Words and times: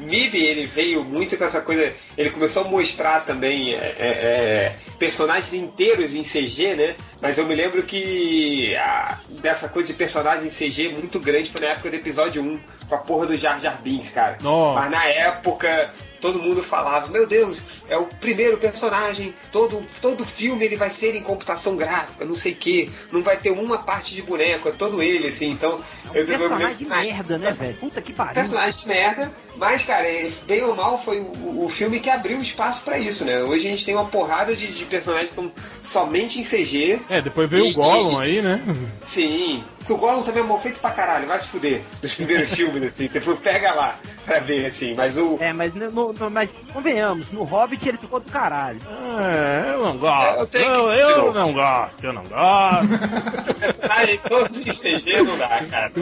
MIB, 0.00 0.36
ele 0.36 0.66
veio 0.66 1.04
muito 1.04 1.36
com 1.36 1.44
essa 1.44 1.60
coisa. 1.60 1.92
Ele 2.16 2.30
começou 2.30 2.64
a 2.64 2.68
mostrar 2.68 3.24
também 3.24 3.74
é, 3.74 3.78
é, 3.78 4.08
é 4.08 4.76
personagens 4.98 5.54
inteiros 5.54 6.14
em 6.14 6.22
CG, 6.22 6.74
né? 6.74 6.96
Mas 7.20 7.38
eu 7.38 7.46
me 7.46 7.54
lembro 7.54 7.82
que 7.82 8.74
a, 8.76 9.18
dessa 9.40 9.68
coisa 9.68 9.88
de 9.88 9.94
personagem 9.94 10.46
em 10.46 10.50
CG 10.50 10.90
muito 10.90 11.18
grande 11.18 11.50
foi 11.50 11.60
na 11.60 11.68
época 11.68 11.90
do 11.90 11.96
episódio 11.96 12.42
1, 12.42 12.60
com 12.88 12.94
a 12.94 12.98
porra 12.98 13.26
do 13.26 13.36
Jar 13.36 13.58
Jar 13.60 13.80
Binks, 13.82 14.10
cara. 14.10 14.38
Nossa. 14.40 14.80
Mas 14.80 14.90
na 14.90 15.04
época 15.06 15.90
todo 16.20 16.38
mundo 16.38 16.62
falava, 16.62 17.08
meu 17.08 17.26
Deus, 17.26 17.58
é 17.88 17.96
o 17.96 18.06
primeiro 18.06 18.58
personagem, 18.58 19.34
todo, 19.50 19.84
todo 20.00 20.24
filme 20.24 20.64
ele 20.64 20.76
vai 20.76 20.90
ser 20.90 21.14
em 21.14 21.22
computação 21.22 21.76
gráfica, 21.76 22.24
não 22.24 22.36
sei 22.36 22.52
o 22.52 22.56
que, 22.56 22.90
não 23.10 23.22
vai 23.22 23.36
ter 23.36 23.50
uma 23.50 23.78
parte 23.78 24.14
de 24.14 24.22
boneco, 24.22 24.68
é 24.68 24.72
todo 24.72 25.02
ele, 25.02 25.28
assim, 25.28 25.50
então... 25.50 25.80
É 26.12 26.18
um 26.18 26.22
eu, 26.22 26.26
personagem 26.26 26.76
de 26.76 26.86
merda, 26.86 27.38
né, 27.38 27.52
velho? 27.52 27.76
Puta 27.76 28.02
que 28.02 28.12
pariu. 28.12 28.34
Personagem 28.34 28.80
de 28.80 28.88
merda, 28.88 29.32
mas, 29.56 29.84
cara, 29.84 30.06
é, 30.06 30.30
bem 30.46 30.62
ou 30.62 30.74
mal 30.74 30.98
foi 30.98 31.20
o, 31.20 31.64
o 31.64 31.68
filme 31.68 32.00
que 32.00 32.10
abriu 32.10 32.40
espaço 32.40 32.82
para 32.84 32.98
isso, 32.98 33.24
né? 33.24 33.42
Hoje 33.42 33.66
a 33.66 33.70
gente 33.70 33.84
tem 33.84 33.94
uma 33.94 34.06
porrada 34.06 34.54
de, 34.54 34.66
de 34.68 34.84
personagens 34.84 35.32
que 35.32 35.40
estão 35.40 35.52
somente 35.82 36.40
em 36.40 36.44
CG. 36.44 37.00
É, 37.08 37.20
depois 37.20 37.48
veio 37.48 37.66
e, 37.66 37.70
o 37.70 37.74
Gollum 37.74 38.22
e, 38.22 38.24
aí, 38.24 38.42
né? 38.42 38.62
Sim, 39.02 39.62
que 39.90 39.94
o 39.94 39.96
Gollum 39.96 40.22
também 40.22 40.44
é 40.44 40.46
mal 40.46 40.60
feito 40.60 40.78
pra 40.78 40.92
caralho, 40.92 41.26
vai 41.26 41.38
se 41.40 41.48
fuder, 41.48 41.82
dos 42.00 42.14
primeiros 42.14 42.54
filmes, 42.54 42.80
assim, 42.84 43.08
depois 43.08 43.38
pega 43.42 43.74
lá 43.74 43.98
pra 44.24 44.38
ver, 44.38 44.66
assim, 44.66 44.94
mas 44.94 45.16
o... 45.16 45.36
É, 45.40 45.52
mas, 45.52 45.74
no, 45.74 46.12
no, 46.12 46.30
mas 46.30 46.54
convenhamos, 46.72 47.28
no 47.32 47.42
Hobbit 47.42 47.88
ele 47.88 47.98
ficou 47.98 48.20
do 48.20 48.30
caralho. 48.30 48.80
É, 49.18 49.74
eu 49.74 49.84
não 49.84 49.98
gosto, 49.98 50.56
é, 50.56 50.62
eu, 50.62 50.92
eu, 50.92 51.08
eu 51.26 51.34
não 51.34 51.52
gosto, 51.52 52.04
eu 52.04 52.12
não 52.12 52.22
gosto. 52.22 53.54
Personagem 53.58 54.20
todos 54.28 54.64
em 54.64 54.70
CG 54.70 55.22
não 55.22 55.36
dá, 55.36 55.64
cara. 55.68 55.92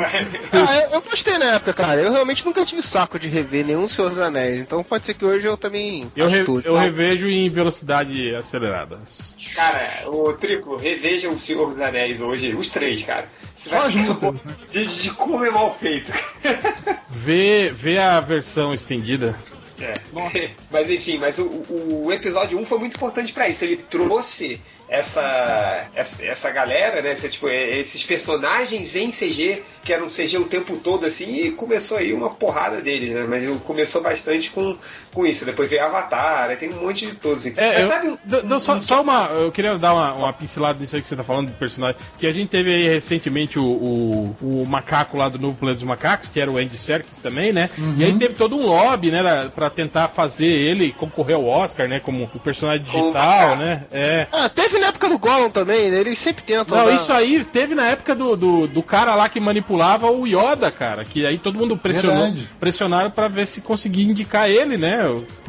ah, 0.52 0.76
eu, 0.82 0.90
eu 0.90 1.00
gostei 1.00 1.38
na 1.38 1.54
época, 1.54 1.72
cara, 1.72 2.00
eu 2.02 2.12
realmente 2.12 2.44
nunca 2.44 2.66
tive 2.66 2.82
saco 2.82 3.18
de 3.18 3.26
rever 3.28 3.64
nenhum 3.64 3.88
Senhor 3.88 4.10
dos 4.10 4.18
Anéis, 4.18 4.60
então 4.60 4.84
pode 4.84 5.06
ser 5.06 5.14
que 5.14 5.24
hoje 5.24 5.46
eu 5.46 5.56
também... 5.56 6.12
Eu, 6.14 6.28
re, 6.28 6.44
eu 6.64 6.76
revejo 6.76 7.26
em 7.26 7.48
velocidade 7.48 8.34
acelerada. 8.34 9.00
Cara, 9.54 10.10
o 10.10 10.34
triplo, 10.34 10.76
reveja 10.76 11.30
o 11.30 11.38
Senhor 11.38 11.70
dos 11.70 11.80
Anéis 11.80 12.20
hoje, 12.20 12.54
os 12.54 12.68
três, 12.68 13.02
cara. 13.02 13.26
Você 13.54 13.77
Só 13.78 13.86
as 13.86 13.94
lutas, 13.94 14.34
né? 14.44 14.54
de, 14.70 15.02
de 15.02 15.10
como 15.12 15.44
é 15.44 15.50
mal 15.50 15.74
feito. 15.74 16.12
vê, 17.10 17.70
vê 17.74 17.98
a 17.98 18.20
versão 18.20 18.72
estendida. 18.74 19.38
É. 19.80 19.94
Mas 20.70 20.90
enfim, 20.90 21.18
mas 21.18 21.38
o, 21.38 21.44
o 22.04 22.12
episódio 22.12 22.58
1 22.58 22.64
foi 22.64 22.78
muito 22.78 22.96
importante 22.96 23.32
para 23.32 23.48
isso. 23.48 23.64
Ele 23.64 23.76
trouxe 23.76 24.60
essa, 24.88 25.86
essa, 25.94 26.24
essa 26.24 26.50
galera, 26.50 27.02
né? 27.02 27.10
Essa, 27.10 27.28
tipo, 27.28 27.48
é, 27.48 27.78
esses 27.78 28.02
personagens 28.04 28.96
em 28.96 29.10
CG, 29.10 29.62
que 29.84 29.92
eram 29.92 30.06
CG 30.06 30.38
o 30.38 30.44
tempo 30.46 30.76
todo, 30.78 31.04
assim, 31.04 31.46
e 31.46 31.50
começou 31.50 31.98
aí 31.98 32.12
uma 32.12 32.30
porrada 32.30 32.80
deles, 32.80 33.10
né? 33.10 33.26
Mas 33.28 33.44
começou 33.64 34.02
bastante 34.02 34.50
com, 34.50 34.76
com 35.12 35.26
isso. 35.26 35.44
Depois 35.44 35.68
veio 35.68 35.84
Avatar, 35.84 36.56
tem 36.56 36.70
um 36.70 36.82
monte 36.82 37.06
de 37.06 37.16
todos. 37.16 37.46
Assim. 37.46 37.54
É, 37.58 37.82
eu, 37.82 37.86
sabe, 37.86 38.08
um, 38.08 38.60
só, 38.60 38.74
um... 38.76 38.82
só, 38.82 39.02
uma. 39.02 39.26
Eu 39.26 39.52
queria 39.52 39.78
dar 39.78 39.92
uma, 39.92 40.14
uma, 40.14 40.32
pincelada 40.32 40.78
nisso 40.78 40.96
aí 40.96 41.02
que 41.02 41.08
você 41.08 41.16
tá 41.16 41.22
falando 41.22 41.48
do 41.48 41.54
personagem. 41.54 42.00
Que 42.18 42.26
a 42.26 42.32
gente 42.32 42.48
teve 42.48 42.72
aí 42.72 42.88
recentemente 42.88 43.58
o, 43.58 43.64
o, 43.64 44.36
o 44.40 44.66
macaco 44.66 45.16
lá 45.16 45.28
do 45.28 45.38
Novo 45.38 45.56
Planeta 45.56 45.80
dos 45.80 45.88
Macacos, 45.88 46.30
que 46.30 46.40
era 46.40 46.50
o 46.50 46.56
Andy 46.56 46.78
Serkis 46.78 47.18
também, 47.18 47.52
né? 47.52 47.68
Uhum. 47.76 47.96
E 47.98 48.04
aí 48.04 48.18
teve 48.18 48.34
todo 48.34 48.56
um 48.56 48.64
lobby, 48.64 49.10
né? 49.10 49.50
Pra 49.54 49.68
tentar 49.68 50.08
fazer 50.08 50.46
ele 50.46 50.92
concorrer 50.92 51.36
ao 51.36 51.44
Oscar, 51.44 51.86
né? 51.86 52.00
Como 52.00 52.24
o 52.32 52.40
personagem 52.40 52.82
digital, 52.82 53.56
né? 53.56 53.84
É. 53.92 54.26
Ah, 54.32 54.48
teve 54.48 54.77
na 54.78 54.88
época 54.88 55.08
do 55.08 55.18
Gollum 55.18 55.50
também, 55.50 55.90
né? 55.90 55.98
Eles 56.00 56.18
sempre 56.18 56.42
tentam. 56.42 56.76
Não, 56.76 56.86
dar... 56.86 56.94
isso 56.94 57.12
aí 57.12 57.44
teve 57.44 57.74
na 57.74 57.86
época 57.86 58.14
do, 58.14 58.36
do, 58.36 58.66
do, 58.66 58.82
cara 58.82 59.14
lá 59.14 59.28
que 59.28 59.40
manipulava 59.40 60.10
o 60.10 60.26
Yoda, 60.26 60.70
cara. 60.70 61.04
Que 61.04 61.26
aí 61.26 61.38
todo 61.38 61.58
mundo 61.58 61.76
pressionou, 61.76 62.24
Verdade. 62.24 62.48
pressionaram 62.58 63.10
para 63.10 63.28
ver 63.28 63.46
se 63.46 63.60
conseguia 63.60 64.04
indicar 64.04 64.48
ele, 64.48 64.76
né? 64.76 64.98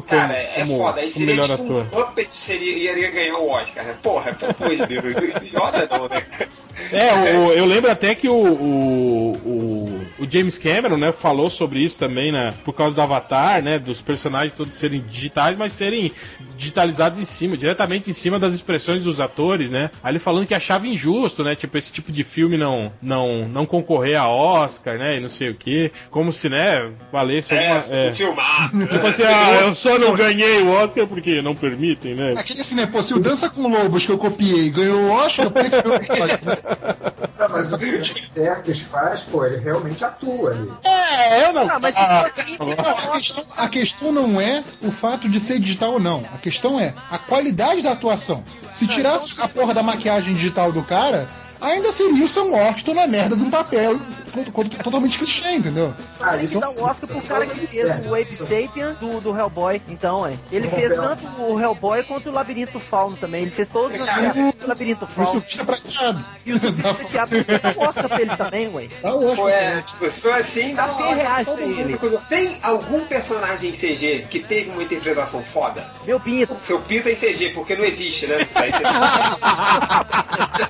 Cara, 0.06 0.34
é 0.34 0.60
como, 0.60 0.78
foda. 0.78 1.00
Aí 1.00 1.08
seria 1.08 1.40
tipo 1.40 1.54
ator. 1.54 1.86
um 1.92 1.96
Muppet 1.96 2.34
seria, 2.34 2.90
iria 2.92 3.10
ganhar 3.10 3.38
o 3.38 3.48
Oscar, 3.50 3.84
né? 3.84 3.94
Porra, 4.02 4.36
amor 4.58 4.74
de 4.74 4.86
Deus. 4.86 5.14
Yoda 5.52 5.88
não, 5.90 6.08
né? 6.08 6.22
É, 6.92 7.38
o, 7.38 7.52
eu 7.52 7.66
lembro 7.66 7.90
até 7.90 8.14
que 8.14 8.28
o, 8.28 8.34
o, 8.34 9.32
o, 9.44 10.00
o, 10.18 10.30
James 10.30 10.58
Cameron, 10.58 10.96
né, 10.96 11.12
falou 11.12 11.50
sobre 11.50 11.80
isso 11.80 11.98
também, 11.98 12.32
né, 12.32 12.54
por 12.64 12.72
causa 12.72 12.94
do 12.94 13.02
Avatar, 13.02 13.62
né, 13.62 13.78
dos 13.78 14.00
personagens 14.00 14.54
todos 14.56 14.74
serem 14.74 15.00
digitais, 15.00 15.56
mas 15.56 15.72
serem 15.72 16.12
digitalizados 16.60 17.18
em 17.18 17.24
cima, 17.24 17.56
diretamente 17.56 18.10
em 18.10 18.12
cima 18.12 18.38
das 18.38 18.52
expressões 18.52 19.02
dos 19.02 19.18
atores, 19.18 19.70
né? 19.70 19.90
Aí 20.02 20.12
ele 20.12 20.18
falando 20.18 20.46
que 20.46 20.54
achava 20.54 20.86
injusto, 20.86 21.42
né, 21.42 21.56
tipo 21.56 21.76
esse 21.78 21.90
tipo 21.90 22.12
de 22.12 22.22
filme 22.22 22.58
não 22.58 22.92
não 23.00 23.48
não 23.48 23.64
concorrer 23.64 24.20
a 24.20 24.28
Oscar, 24.28 24.98
né, 24.98 25.16
e 25.16 25.20
não 25.20 25.28
sei 25.28 25.48
o 25.48 25.54
que, 25.54 25.90
como 26.10 26.32
se, 26.32 26.48
né, 26.50 26.92
valesse 27.10 27.54
é, 27.54 27.72
uma, 27.72 27.84
é, 27.96 28.12
filmar. 28.12 28.70
Tipo 28.70 29.06
assim, 29.06 29.22
ah, 29.24 29.60
eu 29.62 29.74
só 29.74 29.98
não 29.98 30.14
ganhei 30.14 30.60
o 30.62 30.70
Oscar 30.70 31.06
porque 31.06 31.40
não 31.40 31.56
permitem, 31.56 32.14
né? 32.14 32.34
Aqui 32.36 32.52
assim, 32.52 32.74
né, 32.74 32.86
pô, 32.86 33.02
se 33.02 33.14
o 33.14 33.18
Dança 33.18 33.48
com 33.48 33.66
Lobos 33.66 34.04
que 34.04 34.12
eu 34.12 34.18
copiei 34.18 34.68
ganhou 34.70 35.00
o 35.00 35.10
Oscar, 35.12 35.50
por 35.50 35.62
que 35.62 35.74
eu 35.74 35.82
não, 37.40 37.48
mas 37.48 37.72
o 37.72 37.78
que 37.78 37.86
o 37.86 38.90
faz, 38.90 39.20
pô, 39.20 39.44
ele 39.46 39.58
realmente 39.58 40.04
atua 40.04 40.50
ali. 40.50 40.70
É, 40.84 41.46
eu 41.46 41.52
não. 41.52 41.70
Ah, 41.70 41.78
mas 41.80 41.96
ah, 41.96 42.20
a, 42.20 43.12
questão, 43.12 43.44
a 43.56 43.68
questão 43.68 44.12
não 44.12 44.40
é 44.40 44.62
o 44.82 44.90
fato 44.90 45.28
de 45.28 45.40
ser 45.40 45.58
digital 45.58 45.92
ou 45.92 46.00
não. 46.00 46.22
A 46.32 46.38
questão 46.38 46.49
é 46.78 46.94
a 47.10 47.18
qualidade 47.18 47.82
da 47.82 47.92
atuação. 47.92 48.42
Se 48.72 48.86
tirasse 48.86 49.40
a 49.40 49.48
porra 49.48 49.74
da 49.74 49.82
maquiagem 49.82 50.34
digital 50.34 50.72
do 50.72 50.82
cara, 50.82 51.28
ainda 51.60 51.92
seria 51.92 52.24
o 52.24 52.28
Sam 52.28 52.50
Washington 52.50 52.94
na 52.94 53.06
merda 53.06 53.36
de 53.36 53.44
um 53.44 53.50
papel 53.50 54.00
totalmente 54.82 55.18
clichê, 55.18 55.56
entendeu? 55.56 55.92
Ah, 56.20 56.36
isso 56.36 56.56
então... 56.56 56.74
dá 56.74 56.80
um 56.80 56.84
Oscar 56.84 57.08
pro 57.08 57.20
cara 57.22 57.46
que 57.46 57.66
fez 57.66 58.06
o 58.06 58.14
Ape 58.14 58.36
Sapien 58.36 58.94
do, 59.00 59.20
do 59.20 59.36
Hellboy. 59.36 59.82
Então, 59.88 60.24
é. 60.26 60.34
Ele 60.52 60.68
o 60.68 60.70
fez 60.70 60.94
tanto 60.94 61.26
o 61.40 61.60
Hellboy 61.60 62.04
quanto 62.04 62.30
o 62.30 62.32
Labirinto 62.32 62.78
Fauno 62.78 63.16
também. 63.16 63.42
Ele 63.42 63.50
fez 63.50 63.68
todos 63.68 64.00
os 64.00 64.08
o 64.08 64.68
Labirinto 64.68 65.06
Fauno. 65.06 65.28
O 65.28 65.32
surfista 65.32 65.64
prateado. 65.64 66.24
E 66.46 66.52
o 66.52 66.60
surfista 66.60 67.26
prateado 67.26 67.44
dá 67.44 67.74
um 67.76 67.88
Oscar 67.88 68.08
pra 68.08 68.20
ele 68.20 68.36
também, 68.36 68.68
ué. 68.68 68.88
Dá 69.02 69.16
um 69.16 69.30
Oscar. 69.30 69.48
É, 69.48 69.82
tipo, 69.82 70.10
se 70.10 70.20
for 70.20 70.32
assim, 70.32 70.74
dá 70.74 70.94
100 70.94 71.14
reais 71.14 71.48
pra 71.48 71.62
ele. 71.62 71.98
Tem 72.28 72.58
algum 72.62 73.04
personagem 73.06 73.70
em 73.70 73.72
CG 73.72 74.26
que 74.30 74.40
teve 74.40 74.70
uma 74.70 74.82
interpretação 74.82 75.42
foda? 75.42 75.90
Meu 76.06 76.20
Pinto. 76.20 76.56
Seu 76.60 76.80
Pinto 76.80 77.08
é 77.08 77.12
em 77.12 77.16
CG, 77.16 77.50
porque 77.50 77.74
não 77.74 77.84
existe, 77.84 78.26
né? 78.26 78.36